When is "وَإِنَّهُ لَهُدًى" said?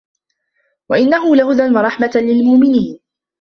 0.89-1.75